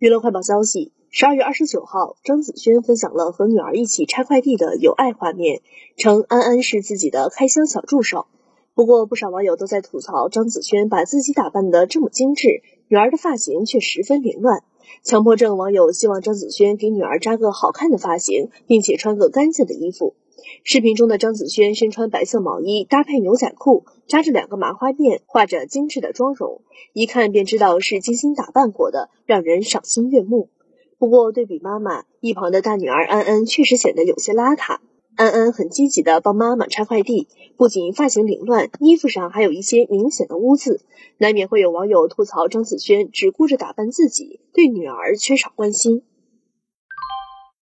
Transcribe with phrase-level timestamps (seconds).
[0.00, 5.60] 娱乐快报消息：十二月二十九号，张子萱分享了和女儿一起拆快递的有爱画面，
[5.96, 8.28] 称安安是自己的开箱小助手。
[8.74, 14.62] 不过，不少网友都在吐槽张子萱把自己打扮的这么精致，女儿的发型却十分凌乱。
[15.02, 20.14] 强迫症网友希望张子萱给女儿扎个好看的发型，并且穿个干净的衣服。
[20.64, 26.62] 视频中的张子萱身穿白色毛衣，搭配牛仔裤，扎着两个麻花辫，画着精致的妆容，
[26.92, 30.50] 一看便知道是精心打扮过的，让人赏心悦目。
[30.98, 34.78] 不过对比妈妈，一旁的大女儿安安确实显得有些邋遢。
[35.14, 37.26] 安安很积极的帮妈妈拆快递，
[37.56, 40.80] 不仅发型凌乱，衣服上还有一些明显的污渍，
[41.18, 46.02] 难免会有网友吐槽张子萱只顾着打扮自己，对女儿缺少关心。